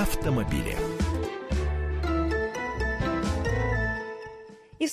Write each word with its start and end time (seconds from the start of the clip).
автомобили. 0.00 0.89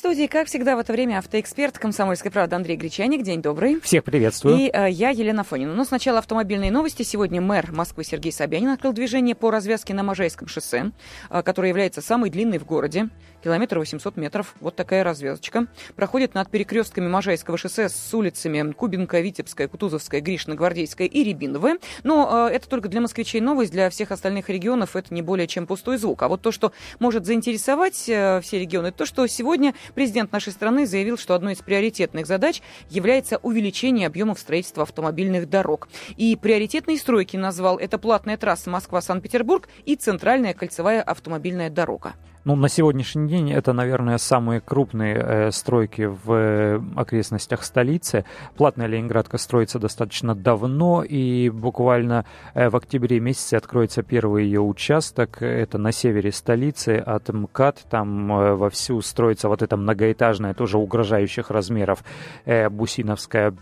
Студии, 0.07 0.27
как 0.27 0.47
всегда, 0.47 0.77
в 0.77 0.79
это 0.79 0.93
время 0.93 1.17
автоэксперт 1.17 1.77
«Комсомольской 1.79 2.31
правды» 2.31 2.55
Андрей 2.55 2.77
Гречаник. 2.77 3.23
День 3.23 3.41
добрый. 3.41 3.81
Всех 3.81 4.05
приветствую. 4.05 4.55
И 4.55 4.69
э, 4.71 4.89
я, 4.89 5.09
Елена 5.09 5.43
Фонина. 5.43 5.75
Но 5.75 5.83
сначала 5.83 6.19
автомобильные 6.19 6.71
новости. 6.71 7.03
Сегодня 7.03 7.41
мэр 7.41 7.73
Москвы 7.73 8.05
Сергей 8.05 8.31
Собянин 8.31 8.69
открыл 8.69 8.93
движение 8.93 9.35
по 9.35 9.51
развязке 9.51 9.93
на 9.93 10.03
Можайском 10.03 10.47
шоссе, 10.47 10.91
э, 11.29 11.43
которое 11.43 11.67
является 11.67 12.01
самой 12.01 12.29
длинной 12.29 12.57
в 12.57 12.65
городе. 12.65 13.09
Километр 13.43 13.79
800 13.79 14.15
метров. 14.15 14.55
Вот 14.61 14.77
такая 14.77 15.03
развязочка. 15.03 15.67
Проходит 15.97 16.33
над 16.33 16.49
перекрестками 16.49 17.09
Можайского 17.09 17.57
шоссе 17.57 17.89
с 17.89 18.13
улицами 18.13 18.71
Кубинка, 18.71 19.19
Витебская, 19.19 19.67
Кутузовская, 19.67 20.21
Гришна, 20.21 20.55
Гвардейская 20.55 21.07
и 21.07 21.23
Рябиновая. 21.25 21.79
Но 22.03 22.47
э, 22.49 22.53
это 22.55 22.69
только 22.69 22.87
для 22.87 23.01
москвичей 23.01 23.41
новость. 23.41 23.73
Для 23.73 23.89
всех 23.89 24.11
остальных 24.11 24.47
регионов 24.47 24.95
это 24.95 25.13
не 25.13 25.21
более 25.21 25.47
чем 25.47 25.67
пустой 25.67 25.97
звук. 25.97 26.23
А 26.23 26.29
вот 26.29 26.41
то, 26.41 26.53
что 26.53 26.71
может 26.99 27.25
заинтересовать 27.25 28.07
э, 28.07 28.39
все 28.41 28.57
регионы, 28.57 28.93
то, 28.93 29.05
что 29.05 29.27
сегодня 29.27 29.75
Президент 29.97 30.31
нашей 30.31 30.53
страны 30.53 30.85
заявил, 30.85 31.17
что 31.17 31.33
одной 31.33 31.53
из 31.53 31.63
приоритетных 31.63 32.27
задач 32.27 32.61
является 32.87 33.37
увеличение 33.37 34.05
объемов 34.05 34.37
строительства 34.37 34.83
автомобильных 34.83 35.49
дорог. 35.49 35.89
И 36.17 36.35
приоритетные 36.35 36.99
стройки 36.99 37.35
назвал 37.35 37.79
это 37.79 37.97
платная 37.97 38.37
трасса 38.37 38.69
Москва-Санкт-Петербург 38.69 39.67
и 39.85 39.95
центральная 39.95 40.53
кольцевая 40.53 41.01
автомобильная 41.01 41.71
дорога. 41.71 42.13
Ну, 42.47 42.55
на 42.55 42.69
сегодняшний 42.69 43.27
день 43.27 43.51
это, 43.51 43.73
наверное, 43.73 44.17
самые 44.17 44.61
крупные 44.61 45.15
э, 45.15 45.51
стройки 45.51 46.03
в 46.03 46.31
э, 46.31 46.81
окрестностях 46.95 47.61
столицы. 47.65 48.23
Платная 48.55 48.87
Ленинградка 48.87 49.37
строится 49.37 49.79
достаточно 49.79 50.33
давно, 50.33 51.03
и 51.03 51.49
буквально 51.49 52.23
э, 52.53 52.69
в 52.69 52.77
октябре 52.77 53.19
месяце 53.19 53.55
откроется 53.55 54.01
первый 54.01 54.45
ее 54.45 54.61
участок. 54.61 55.41
Это 55.41 55.77
на 55.77 55.91
севере 55.91 56.31
столицы 56.31 57.03
от 57.05 57.27
МКАД. 57.27 57.85
Там 57.89 58.31
э, 58.31 58.53
вовсю 58.53 59.01
строится 59.01 59.49
вот 59.49 59.61
эта 59.61 59.75
многоэтажная, 59.75 60.53
тоже 60.53 60.77
угрожающих 60.77 61.51
размеров 61.51 62.01
э, 62.45 62.69
Бусиновская 62.69 63.57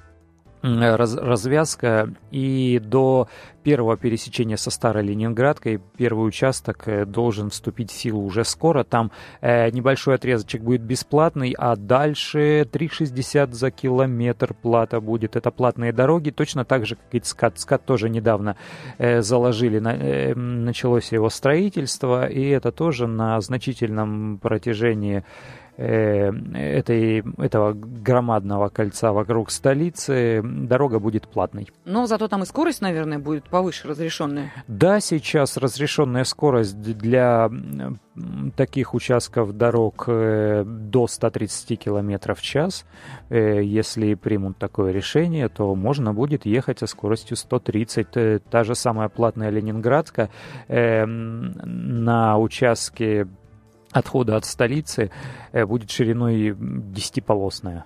раз, 0.66 1.16
развязка, 1.16 2.10
и 2.32 2.82
до 2.84 3.28
первого 3.64 3.98
пересечения 3.98 4.58
со 4.58 4.70
Старой 4.70 5.04
Ленинградкой 5.04 5.82
первый 5.98 6.28
участок 6.28 6.88
э, 6.88 7.06
должен 7.06 7.50
вступить 7.50 7.92
в 7.92 7.96
силу 7.96 8.24
уже 8.24 8.46
скоро. 8.46 8.84
Там 8.84 9.12
э, 9.42 9.72
небольшой 9.72 10.16
отрезочек 10.16 10.62
будет 10.62 10.82
бесплатный, 10.82 11.56
а 11.58 11.76
дальше 11.76 12.68
3,60 12.72 13.54
за 13.54 13.72
километр 13.72 14.54
плата 14.54 15.02
будет. 15.02 15.36
Это 15.36 15.50
платные 15.50 15.92
дороги, 15.94 16.30
точно 16.30 16.64
так 16.64 16.86
же, 16.86 16.96
как 16.96 17.06
и 17.12 17.20
ЦКАД. 17.20 17.58
ЦКАД 17.58 17.86
тоже 17.86 18.10
недавно 18.10 18.56
э, 19.00 19.22
заложили, 19.22 19.80
на, 19.80 19.96
э, 19.96 20.36
началось 20.36 21.12
его 21.12 21.30
строительство, 21.30 22.28
и 22.28 22.48
это 22.50 22.72
тоже 22.72 23.08
на 23.08 23.42
значительном 23.42 24.38
протяжении 24.38 25.24
этой, 25.78 27.24
этого 27.38 27.74
громадного 27.74 28.70
кольца 28.70 29.12
вокруг 29.12 29.52
столицы 29.52 30.42
дорога 30.44 31.00
будет 31.00 31.28
платной. 31.28 31.70
Но 31.86 32.06
зато 32.06 32.28
там 32.28 32.44
и 32.44 32.46
скорость, 32.46 32.82
наверное, 32.82 33.20
будет 33.20 33.50
повыше 33.50 33.88
разрешенная. 33.88 34.52
Да, 34.68 35.00
сейчас 35.00 35.58
разрешенная 35.58 36.24
скорость 36.24 36.80
для 36.80 37.50
таких 38.56 38.94
участков 38.94 39.58
дорог 39.58 40.06
э, 40.08 40.64
до 40.66 41.08
130 41.08 41.80
км 41.80 42.34
в 42.34 42.42
час. 42.42 42.86
Э, 43.30 43.62
если 43.62 44.14
примут 44.14 44.58
такое 44.58 44.92
решение, 44.94 45.50
то 45.50 45.76
можно 45.76 46.14
будет 46.14 46.46
ехать 46.46 46.80
со 46.80 46.88
скоростью 46.88 47.36
130. 47.36 48.44
Та 48.50 48.64
же 48.64 48.76
самая 48.76 49.10
платная 49.10 49.50
Ленинградка 49.50 50.30
на 50.68 52.38
участке 52.38 53.28
отхода 53.96 54.36
от 54.36 54.46
столицы 54.46 55.10
э, 55.54 55.66
будет 55.66 55.90
шириной 55.90 56.56
десятиполосная. 56.58 57.86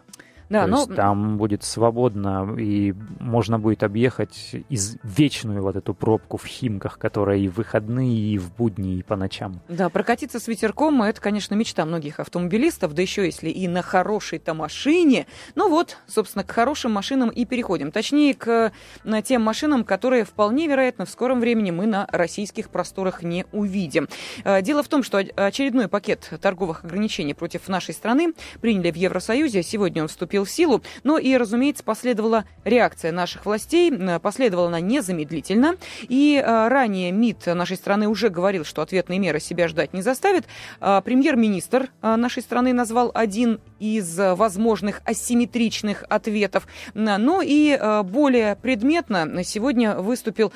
Да, 0.50 0.64
То 0.64 0.68
но... 0.68 0.78
есть 0.78 0.96
там 0.96 1.38
будет 1.38 1.64
свободно, 1.64 2.56
и 2.58 2.96
можно 3.20 3.60
будет 3.60 3.84
объехать 3.84 4.56
из 4.70 4.98
вечную 5.04 5.62
вот 5.62 5.76
эту 5.76 5.94
пробку 5.94 6.38
в 6.38 6.46
Химках, 6.46 6.98
которая 6.98 7.38
и 7.38 7.48
в 7.48 7.60
выходные, 7.60 8.18
и 8.18 8.38
в 8.38 8.56
будни, 8.56 8.96
и 8.96 9.04
по 9.04 9.18
ночам. 9.18 9.62
Да, 9.68 9.90
прокатиться 9.90 10.40
с 10.40 10.48
ветерком, 10.48 11.04
это, 11.04 11.20
конечно, 11.20 11.56
мечта 11.56 11.86
многих 11.86 12.22
автомобилистов, 12.22 12.94
да 12.94 13.02
еще 13.02 13.26
если 13.26 13.50
и 13.50 13.68
на 13.68 13.82
хорошей-то 13.82 14.54
машине. 14.54 15.28
Ну 15.56 15.70
вот, 15.70 15.98
собственно, 16.08 16.46
к 16.46 16.52
хорошим 16.52 16.94
машинам 16.94 17.30
и 17.30 17.44
переходим. 17.46 17.92
Точнее, 17.92 18.34
к 18.34 18.72
на 19.04 19.22
тем 19.22 19.42
машинам, 19.42 19.84
которые 19.84 20.24
вполне 20.24 20.68
вероятно 20.68 21.06
в 21.06 21.10
скором 21.10 21.42
времени 21.42 21.72
мы 21.72 21.86
на 21.86 22.08
российских 22.12 22.70
просторах 22.70 23.24
не 23.24 23.46
увидим. 23.52 24.08
Э, 24.46 24.62
дело 24.62 24.84
в 24.84 24.88
том, 24.88 25.04
что 25.04 25.18
очередной 25.18 25.90
пакет 25.90 26.32
торговых 26.42 26.86
ограничений 26.86 27.34
против 27.34 27.68
нашей 27.68 27.94
страны 27.94 28.34
приняли 28.62 28.90
в 28.92 28.96
Евросоюзе. 28.96 29.64
Сегодня 29.64 30.02
он 30.02 30.08
вступил 30.08 30.39
вступил 30.40 30.46
в 30.46 30.50
силу. 30.50 30.82
Но 31.04 31.18
и, 31.18 31.36
разумеется, 31.36 31.84
последовала 31.84 32.46
реакция 32.64 33.12
наших 33.12 33.46
властей. 33.46 33.92
Последовала 34.22 34.68
она 34.68 34.80
незамедлительно. 34.80 35.76
И 36.02 36.42
э, 36.44 36.68
ранее 36.68 37.12
МИД 37.12 37.48
нашей 37.48 37.78
страны 37.78 38.08
уже 38.08 38.30
говорил, 38.30 38.66
что 38.66 38.82
ответные 38.82 39.20
меры 39.20 39.40
себя 39.40 39.68
ждать 39.68 39.94
не 39.94 40.02
заставят. 40.02 40.46
А, 40.80 41.02
премьер-министр 41.02 41.90
э, 42.02 42.16
нашей 42.16 42.44
страны 42.44 42.74
назвал 42.74 43.12
один 43.14 43.60
из 43.80 44.18
возможных 44.18 45.02
асимметричных 45.06 46.04
ответов. 46.10 46.68
Ну 46.94 47.42
и 47.42 47.78
э, 47.80 48.04
более 48.04 48.56
предметно 48.56 49.44
сегодня 49.44 49.96
выступил 49.96 50.52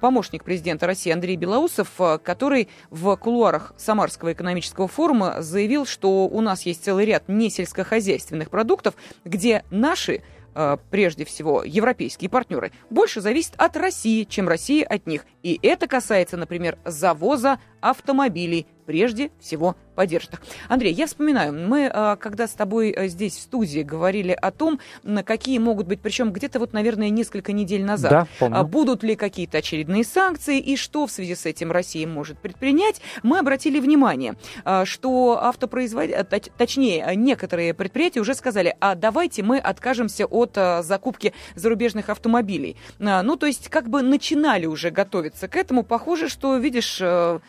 помощник 0.00 0.44
президента 0.44 0.86
России 0.86 1.12
Андрей 1.12 1.36
Белоусов, 1.36 1.88
который 2.22 2.68
в 2.90 3.16
кулуарах 3.16 3.74
Самарского 3.76 4.32
экономического 4.32 4.88
форума 4.88 5.36
заявил, 5.40 5.86
что 5.86 6.26
у 6.26 6.40
нас 6.40 6.62
есть 6.62 6.84
целый 6.84 7.06
ряд 7.06 7.24
несельскохозяйственных 7.28 8.50
продуктов, 8.50 8.94
где 9.24 9.64
наши 9.70 10.22
э, 10.54 10.76
прежде 10.90 11.24
всего 11.24 11.62
европейские 11.64 12.30
партнеры, 12.30 12.72
больше 12.90 13.20
зависят 13.20 13.54
от 13.56 13.76
России, 13.76 14.24
чем 14.24 14.48
Россия 14.48 14.86
от 14.86 15.06
них. 15.06 15.26
И 15.42 15.58
это 15.62 15.86
касается, 15.86 16.36
например, 16.36 16.78
завоза 16.84 17.58
автомобилей, 17.80 18.66
прежде 18.86 19.30
всего 19.40 19.76
поддержат. 19.94 20.40
Андрей, 20.68 20.92
я 20.92 21.06
вспоминаю, 21.06 21.52
мы, 21.52 21.90
а, 21.92 22.16
когда 22.16 22.46
с 22.46 22.52
тобой 22.52 22.90
э, 22.90 23.08
здесь 23.08 23.34
в 23.34 23.40
студии 23.40 23.80
говорили 23.80 24.32
о 24.32 24.50
том, 24.50 24.78
какие 25.24 25.58
могут 25.58 25.86
быть, 25.86 26.00
причем 26.00 26.32
где-то 26.32 26.58
вот, 26.58 26.72
наверное, 26.72 27.08
несколько 27.08 27.52
недель 27.52 27.82
назад, 27.84 28.10
да, 28.10 28.26
помню. 28.38 28.58
А, 28.58 28.62
будут 28.62 29.02
ли 29.02 29.16
какие-то 29.16 29.58
очередные 29.58 30.04
санкции 30.04 30.60
и 30.60 30.76
что 30.76 31.06
в 31.06 31.10
связи 31.10 31.34
с 31.34 31.46
этим 31.46 31.72
Россия 31.72 32.06
может 32.06 32.38
предпринять, 32.38 33.00
мы 33.22 33.38
обратили 33.38 33.80
внимание, 33.80 34.34
а, 34.64 34.84
что 34.84 35.38
автопроизводители, 35.42 36.52
точнее, 36.56 37.12
некоторые 37.16 37.72
предприятия 37.74 38.20
уже 38.20 38.34
сказали, 38.34 38.76
а 38.80 38.94
давайте 38.94 39.42
мы 39.42 39.58
откажемся 39.58 40.26
от 40.26 40.56
закупки 40.82 41.32
зарубежных 41.54 42.10
автомобилей. 42.10 42.76
Ну, 42.98 43.36
то 43.36 43.46
есть, 43.46 43.68
как 43.68 43.88
бы 43.88 44.02
начинали 44.02 44.66
уже 44.66 44.90
готовиться 44.90 45.48
к 45.48 45.56
этому. 45.56 45.82
Похоже, 45.82 46.28
что, 46.28 46.56
видишь, 46.56 46.98
э, 47.00 47.40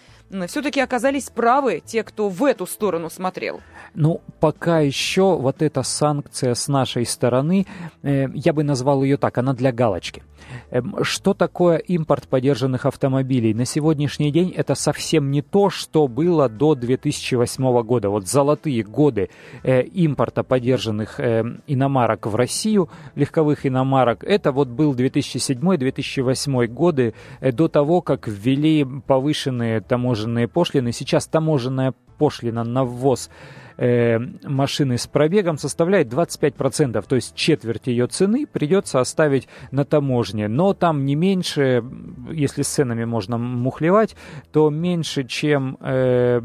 все-таки 0.47 0.79
оказались 0.81 1.29
правы 1.29 1.81
те, 1.85 2.03
кто 2.03 2.29
в 2.29 2.43
эту 2.43 2.65
сторону 2.65 3.09
смотрел? 3.09 3.61
Ну, 3.93 4.21
пока 4.39 4.81
еще 4.81 5.37
вот 5.37 5.61
эта 5.61 5.83
санкция 5.83 6.53
с 6.53 6.67
нашей 6.67 7.05
стороны, 7.05 7.65
э, 8.03 8.27
я 8.33 8.53
бы 8.53 8.63
назвал 8.63 9.03
ее 9.03 9.17
так, 9.17 9.37
она 9.37 9.53
для 9.53 9.71
галочки. 9.71 10.23
Э, 10.69 10.81
что 11.01 11.33
такое 11.33 11.77
импорт 11.77 12.27
подержанных 12.27 12.85
автомобилей? 12.85 13.53
На 13.53 13.65
сегодняшний 13.65 14.31
день 14.31 14.51
это 14.51 14.75
совсем 14.75 15.31
не 15.31 15.41
то, 15.41 15.69
что 15.69 16.07
было 16.07 16.49
до 16.49 16.75
2008 16.75 17.81
года. 17.83 18.09
Вот 18.09 18.27
золотые 18.27 18.83
годы 18.83 19.29
э, 19.63 19.83
импорта 19.83 20.43
подержанных 20.43 21.19
э, 21.19 21.43
иномарок 21.67 22.27
в 22.27 22.35
Россию, 22.35 22.89
легковых 23.15 23.65
иномарок, 23.65 24.23
это 24.23 24.51
вот 24.51 24.67
был 24.67 24.93
2007-2008 24.93 26.67
годы, 26.67 27.13
э, 27.39 27.51
до 27.51 27.67
того, 27.67 28.01
как 28.01 28.27
ввели 28.27 28.85
повышенные 29.07 29.81
таможенные 29.81 30.16
таможенные 30.17 30.47
пошлины. 30.47 30.91
Сейчас 30.91 31.27
таможенная 31.27 31.93
пошлина 32.17 32.63
на 32.63 32.83
ввоз 32.83 33.29
э, 33.77 34.17
машины 34.43 34.97
с 34.97 35.05
пробегом 35.05 35.57
составляет 35.57 36.07
25%, 36.07 37.05
то 37.07 37.15
есть 37.15 37.35
четверть 37.35 37.87
ее 37.87 38.07
цены 38.07 38.47
придется 38.47 38.99
оставить 38.99 39.47
на 39.71 39.85
таможне. 39.85 40.47
Но 40.47 40.73
там 40.73 41.05
не 41.05 41.15
меньше, 41.15 41.83
если 42.31 42.63
с 42.63 42.67
ценами 42.67 43.05
можно 43.05 43.37
мухлевать, 43.37 44.15
то 44.51 44.69
меньше, 44.71 45.23
чем 45.23 45.77
э, 45.81 46.41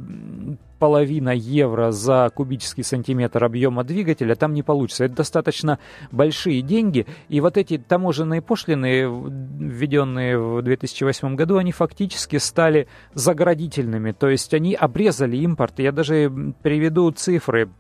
половина 0.83 1.31
евро 1.31 1.93
за 1.93 2.29
кубический 2.35 2.83
сантиметр 2.83 3.45
объема 3.45 3.85
двигателя 3.85 4.35
там 4.35 4.53
не 4.53 4.65
получится. 4.65 5.05
Это 5.05 5.15
достаточно 5.15 5.79
большие 6.11 6.61
деньги. 6.61 7.07
И 7.29 7.41
вот 7.41 7.57
эти 7.57 7.79
таможенные 7.79 8.43
пошлины, 8.43 9.05
введенные 9.05 10.37
в 10.37 10.61
2008 10.61 11.37
году, 11.37 11.59
они 11.59 11.71
фактически 11.71 12.39
стали 12.39 12.89
заградительными. 13.15 14.11
То 14.11 14.29
есть 14.29 14.53
они 14.55 14.75
обрезали 14.75 15.37
импорт. 15.37 15.79
Я 15.79 15.93
даже 15.93 16.33
приведу 16.65 17.13
цифры 17.13 17.71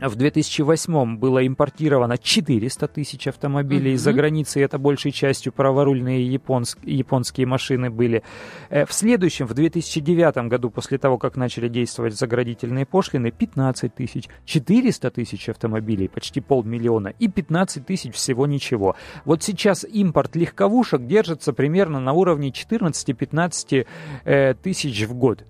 в 0.00 0.14
2008 0.14 1.16
было 1.16 1.46
импортировано 1.46 2.18
400 2.18 2.88
тысяч 2.88 3.26
автомобилей 3.26 3.92
mm-hmm. 3.92 3.94
из-за 3.94 4.12
границы, 4.12 4.60
это 4.60 4.78
большей 4.78 5.10
частью 5.12 5.52
праворульные 5.52 6.26
японск, 6.30 6.78
японские 6.82 7.46
машины 7.46 7.90
были. 7.90 8.22
Э, 8.68 8.84
в 8.84 8.92
следующем, 8.92 9.46
в 9.46 9.54
2009 9.54 10.48
году, 10.48 10.70
после 10.70 10.98
того, 10.98 11.16
как 11.16 11.36
начали 11.36 11.68
действовать 11.68 12.14
заградительные 12.14 12.84
пошлины, 12.84 13.30
15 13.30 13.94
тысяч, 13.94 14.28
400 14.44 15.10
тысяч 15.10 15.48
автомобилей, 15.48 16.08
почти 16.08 16.40
полмиллиона, 16.40 17.14
и 17.18 17.28
15 17.28 17.86
тысяч 17.86 18.14
всего 18.14 18.46
ничего. 18.46 18.96
Вот 19.24 19.42
сейчас 19.42 19.84
импорт 19.84 20.36
легковушек 20.36 21.06
держится 21.06 21.52
примерно 21.52 22.00
на 22.00 22.12
уровне 22.12 22.50
14-15 22.50 23.86
э, 24.24 24.54
тысяч 24.62 25.06
в 25.06 25.14
год. 25.14 25.44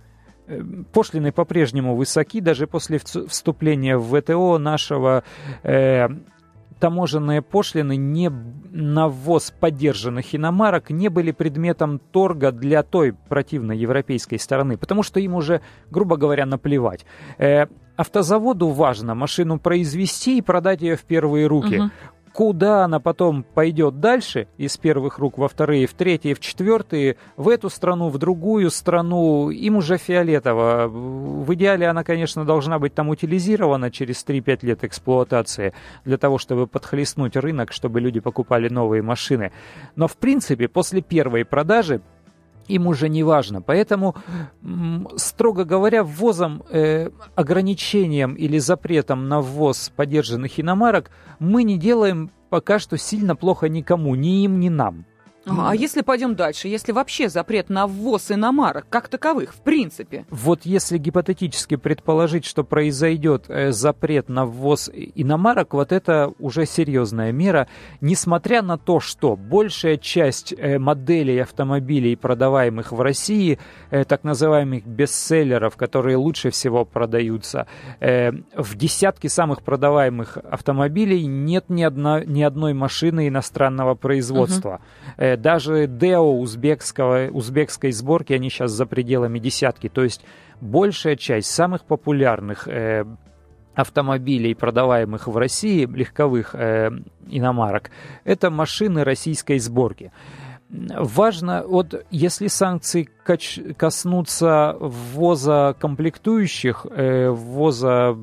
Э, 0.48 0.62
пошлины 0.92 1.32
по-прежнему 1.32 1.96
высоки, 1.96 2.40
даже 2.40 2.66
после 2.66 2.98
вступления 2.98 3.96
в 3.96 4.20
ВТО 4.20 4.58
нашего 4.58 5.24
э, 5.64 6.08
таможенные 6.78 7.42
пошлины 7.42 7.96
не 7.96 8.30
на 8.70 9.08
ввоз 9.08 9.50
поддержанных 9.50 10.34
иномарок 10.34 10.90
не 10.90 11.08
были 11.08 11.32
предметом 11.32 11.98
торга 11.98 12.52
для 12.52 12.84
той 12.84 13.12
противной 13.12 13.76
европейской 13.76 14.36
стороны, 14.36 14.76
потому 14.76 15.02
что 15.02 15.18
им 15.18 15.34
уже, 15.34 15.62
грубо 15.90 16.16
говоря, 16.16 16.46
наплевать. 16.46 17.04
Э, 17.38 17.66
автозаводу 17.96 18.68
важно 18.68 19.16
машину 19.16 19.58
произвести 19.58 20.38
и 20.38 20.42
продать 20.42 20.80
ее 20.82 20.96
в 20.96 21.02
первые 21.02 21.48
руки. 21.48 21.78
Угу. 21.78 21.90
Куда 22.36 22.84
она 22.84 23.00
потом 23.00 23.44
пойдет 23.44 24.00
дальше, 24.00 24.46
из 24.58 24.76
первых 24.76 25.18
рук 25.18 25.38
во 25.38 25.48
вторые, 25.48 25.86
в 25.86 25.94
третьи, 25.94 26.34
в 26.34 26.40
четвертые, 26.40 27.16
в 27.38 27.48
эту 27.48 27.70
страну, 27.70 28.10
в 28.10 28.18
другую 28.18 28.70
страну, 28.70 29.48
им 29.48 29.76
уже 29.76 29.96
фиолетово. 29.96 30.86
В 30.86 31.54
идеале 31.54 31.88
она, 31.88 32.04
конечно, 32.04 32.44
должна 32.44 32.78
быть 32.78 32.92
там 32.92 33.08
утилизирована 33.08 33.90
через 33.90 34.22
3-5 34.22 34.66
лет 34.66 34.84
эксплуатации, 34.84 35.72
для 36.04 36.18
того, 36.18 36.36
чтобы 36.36 36.66
подхлестнуть 36.66 37.36
рынок, 37.36 37.72
чтобы 37.72 38.02
люди 38.02 38.20
покупали 38.20 38.68
новые 38.68 39.00
машины. 39.00 39.50
Но, 39.94 40.06
в 40.06 40.18
принципе, 40.18 40.68
после 40.68 41.00
первой 41.00 41.46
продажи 41.46 42.02
им 42.68 42.86
уже 42.86 43.08
не 43.08 43.22
важно. 43.22 43.62
Поэтому, 43.62 44.14
строго 45.16 45.64
говоря, 45.64 46.02
ввозом, 46.02 46.62
э, 46.70 47.10
ограничением 47.34 48.34
или 48.34 48.58
запретом 48.58 49.28
на 49.28 49.40
ввоз 49.40 49.92
подержанных 49.94 50.60
иномарок 50.60 51.10
мы 51.38 51.62
не 51.62 51.78
делаем 51.78 52.30
пока 52.50 52.78
что 52.78 52.96
сильно 52.96 53.36
плохо 53.36 53.68
никому, 53.68 54.14
ни 54.14 54.44
им, 54.44 54.60
ни 54.60 54.68
нам. 54.68 55.04
А, 55.46 55.70
а 55.70 55.74
если 55.74 56.02
пойдем 56.02 56.34
дальше, 56.34 56.68
если 56.68 56.92
вообще 56.92 57.28
запрет 57.28 57.68
на 57.68 57.86
ввоз 57.86 58.30
иномарок 58.30 58.86
как 58.88 59.08
таковых, 59.08 59.54
в 59.54 59.60
принципе? 59.60 60.26
Вот 60.30 60.60
если 60.64 60.98
гипотетически 60.98 61.76
предположить, 61.76 62.44
что 62.44 62.64
произойдет 62.64 63.44
э, 63.48 63.70
запрет 63.70 64.28
на 64.28 64.44
ввоз 64.44 64.90
иномарок, 64.92 65.74
вот 65.74 65.92
это 65.92 66.32
уже 66.40 66.66
серьезная 66.66 67.30
мера, 67.30 67.68
несмотря 68.00 68.62
на 68.62 68.76
то, 68.76 68.98
что 68.98 69.36
большая 69.36 69.98
часть 69.98 70.52
э, 70.52 70.78
моделей 70.78 71.38
автомобилей, 71.38 72.16
продаваемых 72.16 72.90
в 72.90 73.00
России, 73.00 73.58
э, 73.90 74.04
так 74.04 74.24
называемых 74.24 74.84
бестселлеров, 74.84 75.76
которые 75.76 76.16
лучше 76.16 76.50
всего 76.50 76.84
продаются, 76.84 77.66
в 78.00 78.74
десятке 78.76 79.28
самых 79.28 79.62
продаваемых 79.62 80.38
автомобилей 80.38 81.26
нет 81.26 81.66
ни, 81.68 81.82
одна, 81.82 82.24
ни 82.24 82.42
одной 82.42 82.74
машины 82.74 83.28
иностранного 83.28 83.94
производства. 83.94 84.80
Угу 85.16 85.35
даже 85.36 85.86
Део 85.86 86.38
узбекского, 86.38 87.28
узбекской 87.30 87.92
сборки, 87.92 88.32
они 88.32 88.50
сейчас 88.50 88.72
за 88.72 88.86
пределами 88.86 89.38
десятки. 89.38 89.88
То 89.88 90.02
есть 90.02 90.24
большая 90.60 91.16
часть 91.16 91.50
самых 91.50 91.84
популярных 91.84 92.68
э, 92.68 93.04
автомобилей, 93.74 94.54
продаваемых 94.54 95.28
в 95.28 95.36
России, 95.36 95.86
легковых 95.86 96.54
э, 96.54 96.90
иномарок, 97.28 97.90
это 98.24 98.50
машины 98.50 99.04
российской 99.04 99.58
сборки. 99.58 100.12
Важно, 100.68 101.64
вот 101.64 102.04
если 102.10 102.48
санкции 102.48 103.08
коснутся 103.76 104.76
ввоза 104.80 105.76
комплектующих, 105.78 106.86
э, 106.90 107.30
ввоза 107.30 108.16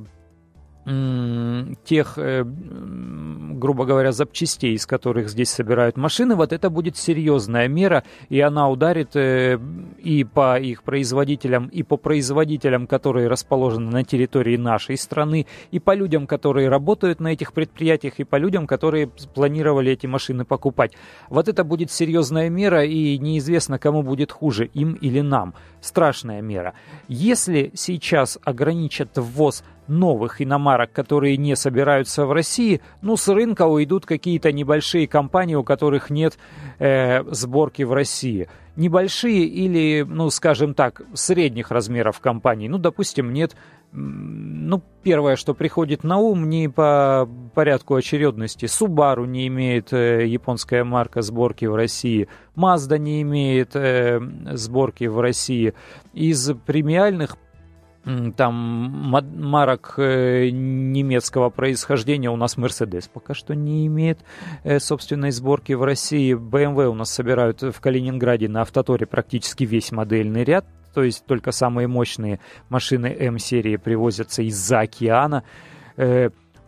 тех, 0.86 2.18
э, 2.18 2.44
грубо 2.44 3.86
говоря, 3.86 4.12
запчастей, 4.12 4.74
из 4.74 4.86
которых 4.86 5.30
здесь 5.30 5.50
собирают 5.50 5.96
машины, 5.96 6.36
вот 6.36 6.52
это 6.52 6.70
будет 6.70 6.98
серьезная 6.98 7.70
мера, 7.70 8.04
и 8.28 8.42
она 8.42 8.70
ударит 8.70 9.16
э, 9.16 9.58
и 10.00 10.26
по 10.26 10.60
их 10.60 10.84
производителям, 10.84 11.68
и 11.68 11.84
по 11.84 11.96
производителям, 11.96 12.88
которые 12.88 13.30
расположены 13.30 13.92
на 13.92 14.04
территории 14.04 14.58
нашей 14.58 14.98
страны, 14.98 15.48
и 15.72 15.80
по 15.80 15.96
людям, 15.96 16.28
которые 16.28 16.68
работают 16.68 17.22
на 17.22 17.30
этих 17.30 17.54
предприятиях, 17.54 18.16
и 18.18 18.26
по 18.26 18.36
людям, 18.36 18.68
которые 18.68 19.08
планировали 19.08 19.94
эти 19.94 20.06
машины 20.06 20.44
покупать. 20.44 20.92
Вот 21.30 21.48
это 21.48 21.64
будет 21.64 21.92
серьезная 21.92 22.50
мера, 22.50 22.84
и 22.84 23.18
неизвестно, 23.20 23.80
кому 23.80 24.04
будет 24.04 24.34
хуже, 24.34 24.66
им 24.66 24.94
или 24.96 25.22
нам. 25.22 25.54
Страшная 25.80 26.42
мера. 26.42 26.74
Если 27.08 27.72
сейчас 27.74 28.38
ограничат 28.44 29.12
ввоз 29.16 29.64
новых 29.88 30.42
иномарок, 30.42 30.92
которые 30.92 31.38
не 31.38 31.56
собираются 31.56 32.26
в 32.26 32.32
России, 32.32 32.82
ну, 33.02 33.18
с 33.18 33.28
рынка 33.28 33.68
уйдут 33.68 34.06
какие-то 34.06 34.52
небольшие 34.52 35.08
компании, 35.08 35.56
у 35.56 35.64
которых 35.64 36.10
нет 36.10 36.38
э, 36.80 37.24
сборки 37.32 37.84
в 37.84 37.94
России. 37.94 38.48
Небольшие 38.76 39.46
или, 39.46 40.04
ну, 40.08 40.30
скажем 40.30 40.74
так, 40.74 41.02
средних 41.14 41.70
размеров 41.70 42.20
компаний. 42.20 42.70
Ну, 42.70 42.80
допустим, 42.80 43.32
нет 43.32 43.56
ну, 43.96 44.82
первое, 45.04 45.36
что 45.36 45.54
приходит 45.54 46.04
на 46.04 46.18
ум, 46.18 46.50
не 46.50 46.68
по 46.68 47.30
порядку 47.54 47.94
очередности. 47.94 48.66
Subaru 48.66 49.28
не 49.28 49.48
имеет 49.48 49.94
э, 49.94 50.26
японская 50.26 50.84
марка 50.84 51.22
сборки 51.22 51.66
в 51.66 51.76
России. 51.76 52.28
Mazda 52.56 52.98
не 52.98 53.22
имеет 53.22 53.76
э, 53.76 54.20
сборки 54.54 55.04
в 55.04 55.20
России. 55.20 55.76
Из 56.14 56.54
премиальных 56.66 57.38
там 58.36 58.54
марок 58.54 59.94
э, 59.98 60.50
немецкого 60.50 61.50
происхождения 61.50 62.30
у 62.30 62.36
нас 62.36 62.58
Mercedes 62.58 63.10
пока 63.12 63.34
что 63.34 63.56
не 63.56 63.88
имеет 63.88 64.20
э, 64.64 64.80
собственной 64.80 65.32
сборки 65.32 65.74
в 65.74 65.84
России. 65.84 66.36
BMW 66.36 66.88
у 66.88 66.94
нас 66.94 67.12
собирают 67.12 67.62
в 67.62 67.80
Калининграде 67.80 68.50
на 68.50 68.62
Автоторе 68.62 69.06
практически 69.06 69.64
весь 69.64 69.92
модельный 69.92 70.44
ряд, 70.44 70.66
то 70.94 71.02
есть 71.02 71.26
только 71.26 71.52
самые 71.52 71.88
мощные 71.88 72.40
машины 72.70 73.08
М-серии 73.08 73.78
привозятся 73.78 74.42
из-за 74.44 74.82
океана. 74.82 75.44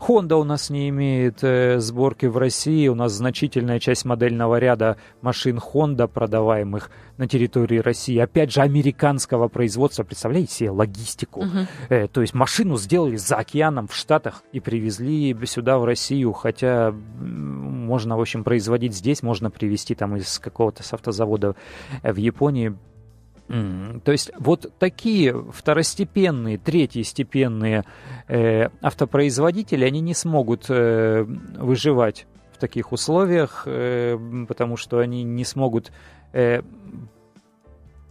Honda 0.08 0.36
у 0.36 0.44
нас 0.44 0.70
не 0.70 0.90
имеет 0.90 1.44
э, 1.44 1.80
сборки 1.80 2.26
в 2.28 2.38
России. 2.38 2.88
У 2.88 2.96
нас 2.96 3.14
значительная 3.14 3.80
часть 3.80 4.06
модельного 4.06 4.60
ряда 4.60 4.98
машин 5.22 5.58
Honda, 5.60 6.08
продаваемых 6.08 6.92
на 7.18 7.28
территории 7.28 7.80
России. 7.80 8.18
Опять 8.18 8.52
же, 8.52 8.62
американского 8.62 9.48
производства. 9.48 10.04
Представляете 10.04 10.54
себе 10.54 10.70
логистику? 10.70 11.44
Uh-huh. 11.44 11.68
Э, 11.90 12.08
то 12.08 12.22
есть 12.22 12.34
машину 12.34 12.78
сделали 12.78 13.16
за 13.16 13.38
океаном 13.38 13.88
в 13.88 13.96
Штатах 13.96 14.44
и 14.52 14.60
привезли 14.60 15.36
сюда, 15.46 15.80
в 15.80 15.86
Россию. 15.86 16.34
Хотя 16.34 16.92
можно, 16.92 18.18
в 18.18 18.22
общем, 18.22 18.44
производить 18.44 18.94
здесь, 18.96 19.24
можно 19.24 19.50
привезти 19.50 19.96
там 19.96 20.16
из 20.18 20.40
какого-то 20.40 20.84
с 20.84 20.94
автозавода 20.94 21.56
в 22.04 22.16
Японии 22.16 22.76
Mm. 23.48 24.00
То 24.02 24.12
есть 24.12 24.32
вот 24.40 24.72
такие 24.80 25.34
второстепенные, 25.52 26.58
третьестепенные 26.58 27.84
э, 28.28 28.70
автопроизводители, 28.82 29.86
они 29.86 30.02
не 30.02 30.14
смогут 30.14 30.66
э, 30.70 31.24
выживать 31.24 32.26
в 32.54 32.58
таких 32.58 32.92
условиях, 32.92 33.64
э, 33.68 34.18
потому 34.48 34.78
что 34.78 35.00
они 35.00 35.24
не 35.24 35.46
смогут 35.46 35.92
э, 36.34 36.62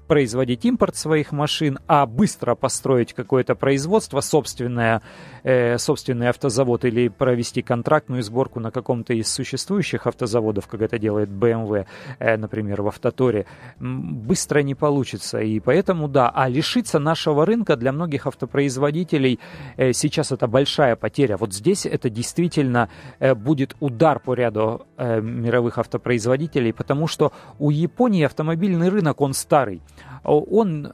производить 0.06 0.64
импорт 0.64 0.96
своих 0.96 1.32
машин, 1.32 1.78
а 1.86 2.06
быстро 2.06 2.54
построить 2.54 3.12
какое-то 3.12 3.54
производство, 3.54 4.20
собственное, 4.20 5.02
э, 5.42 5.78
собственный 5.78 6.28
автозавод 6.28 6.84
или 6.84 7.08
провести 7.08 7.62
контрактную 7.62 8.22
сборку 8.22 8.60
на 8.60 8.70
каком-то 8.70 9.14
из 9.14 9.32
существующих 9.32 10.06
автозаводов, 10.06 10.66
как 10.66 10.82
это 10.82 10.98
делает 10.98 11.28
BMW, 11.28 11.86
э, 12.18 12.36
например, 12.36 12.82
в 12.82 12.88
Автоторе, 12.88 13.46
быстро 13.78 14.60
не 14.60 14.74
получится. 14.74 15.40
И 15.40 15.60
поэтому, 15.60 16.08
да, 16.08 16.30
а 16.30 16.48
лишиться 16.48 16.98
нашего 16.98 17.46
рынка 17.46 17.76
для 17.76 17.92
многих 17.92 18.26
автопроизводителей 18.26 19.38
э, 19.76 19.92
сейчас 19.92 20.32
это 20.32 20.46
большая 20.46 20.96
потеря. 20.96 21.36
Вот 21.36 21.52
здесь 21.52 21.86
это 21.86 22.10
действительно 22.10 22.88
э, 23.18 23.34
будет 23.34 23.76
удар 23.80 24.20
по 24.20 24.34
ряду 24.34 24.86
э, 24.96 25.20
мировых 25.20 25.78
автопроизводителей, 25.78 26.72
потому 26.72 27.06
что 27.06 27.32
у 27.58 27.70
Японии 27.70 28.24
автомобильный 28.24 28.88
рынок, 28.88 29.20
он 29.20 29.34
старый. 29.34 29.80
Он 30.24 30.92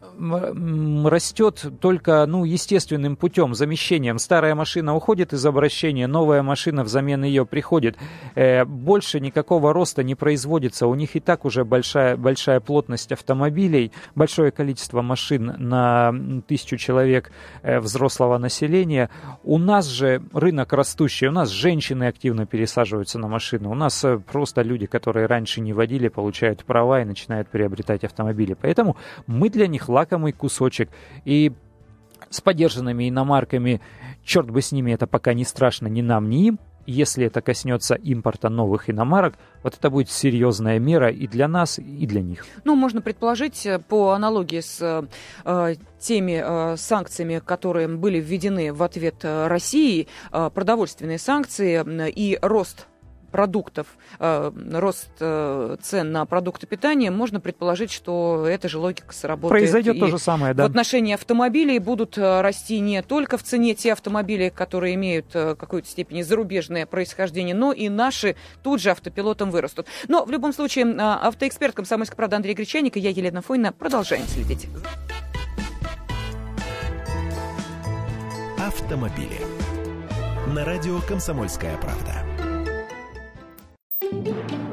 растет 1.07 1.65
только 1.81 2.27
ну, 2.27 2.45
естественным 2.45 3.17
путем, 3.17 3.55
замещением. 3.55 4.19
Старая 4.19 4.55
машина 4.55 4.95
уходит 4.95 5.33
из 5.33 5.45
обращения, 5.47 6.07
новая 6.07 6.43
машина 6.43 6.85
взамен 6.85 7.25
ее 7.25 7.47
приходит. 7.47 7.97
Э, 8.35 8.65
больше 8.65 9.21
никакого 9.21 9.73
роста 9.73 10.03
не 10.03 10.15
производится. 10.15 10.87
У 10.87 10.95
них 10.95 11.17
и 11.17 11.21
так 11.21 11.45
уже 11.45 11.65
большая, 11.65 12.17
большая 12.17 12.61
плотность 12.61 13.13
автомобилей, 13.13 13.93
большое 14.15 14.51
количество 14.51 15.03
машин 15.03 15.55
на 15.59 16.13
тысячу 16.47 16.77
человек 16.77 17.31
э, 17.63 17.81
взрослого 17.81 18.39
населения. 18.39 19.11
У 19.45 19.59
нас 19.59 19.87
же 19.87 20.23
рынок 20.33 20.73
растущий, 20.73 21.29
у 21.29 21.33
нас 21.33 21.51
женщины 21.51 22.05
активно 22.05 22.47
пересаживаются 22.47 23.19
на 23.19 23.29
машины, 23.29 23.69
у 23.69 23.75
нас 23.75 24.05
э, 24.05 24.19
просто 24.19 24.63
люди, 24.63 24.87
которые 24.87 25.27
раньше 25.27 25.61
не 25.61 25.73
водили, 25.73 26.09
получают 26.09 26.65
права 26.65 27.03
и 27.03 27.05
начинают 27.05 27.49
приобретать 27.49 28.05
автомобили. 28.05 28.55
Поэтому 28.61 28.97
мы 29.27 29.51
для 29.51 29.67
них 29.67 29.89
лакомый 29.89 30.33
кусочек. 30.33 30.91
И 31.25 31.53
с 32.29 32.41
поддержанными 32.41 33.09
иномарками, 33.09 33.81
черт 34.25 34.51
бы 34.51 34.63
с 34.63 34.73
ними, 34.73 34.93
это 34.93 35.07
пока 35.07 35.35
не 35.35 35.45
страшно 35.45 35.89
ни 35.89 36.03
нам, 36.03 36.29
ни 36.29 36.47
им. 36.47 36.59
Если 36.87 37.27
это 37.27 37.41
коснется 37.43 37.95
импорта 37.95 38.49
новых 38.49 38.89
иномарок, 38.89 39.35
вот 39.63 39.75
это 39.75 39.91
будет 39.91 40.11
серьезная 40.11 40.79
мера 40.79 41.11
и 41.11 41.27
для 41.27 41.47
нас, 41.47 41.79
и 41.79 42.07
для 42.07 42.23
них. 42.23 42.47
Ну, 42.65 42.75
можно 42.75 43.01
предположить, 43.03 43.65
э, 43.67 43.79
по 43.79 44.11
аналогии 44.11 44.61
с 44.61 45.07
э, 45.45 45.75
теми 46.01 46.43
э, 46.43 46.77
санкциями, 46.77 47.41
которые 47.45 47.87
были 47.87 48.19
введены 48.19 48.73
в 48.73 48.83
ответ 48.83 49.17
э, 49.23 49.47
России, 49.47 50.09
э, 50.33 50.51
продовольственные 50.53 51.19
санкции 51.19 51.85
э, 51.85 52.11
и 52.11 52.39
рост 52.41 52.87
продуктов, 53.31 53.87
э, 54.19 54.53
рост 54.73 55.11
э, 55.21 55.77
цен 55.83 56.13
на 56.13 56.27
продукты 56.27 56.67
питания, 56.67 57.11
можно 57.11 57.41
предположить, 57.41 57.91
что 57.91 58.47
эта 58.47 58.69
же 58.69 58.79
логика 58.79 59.13
сработает. 59.15 59.63
Произойдет 59.63 59.99
то 59.99 60.09
же 60.09 60.19
самое, 60.19 60.55
да. 60.55 60.65
В 60.65 60.67
отношении 60.67 61.15
автомобилей 61.15 61.79
будут 61.79 62.19
э, 62.19 62.41
расти 62.41 62.81
не 62.81 63.03
только 63.03 63.39
в 63.39 63.43
цене 63.43 63.75
те 63.75 63.93
автомобили, 63.93 64.49
которые 64.49 64.95
имеют 64.95 65.27
какой-то 65.33 65.89
степени 65.89 66.23
зарубежное 66.23 66.87
происхождение, 66.87 67.55
но 67.55 67.73
и 67.73 67.89
наши 67.89 68.37
тут 68.63 68.81
же 68.81 68.91
автопилотом 68.91 69.51
вырастут. 69.51 69.87
Но 70.09 70.25
в 70.25 70.31
любом 70.31 70.53
случае, 70.53 70.95
автоэксперт 70.99 71.75
комсомольской 71.75 72.17
правды 72.17 72.37
Андрей 72.37 72.55
Гречаник 72.55 72.97
и 72.97 73.01
я, 73.01 73.11
Елена 73.11 73.43
Фойна, 73.43 73.73
продолжаем 73.73 74.27
следить. 74.27 74.69
Автомобили. 78.59 79.41
На 80.55 80.65
радио 80.65 81.01
«Комсомольская 81.01 81.77
правда». 81.77 82.30
Thank 84.11 84.27
you. 84.27 84.70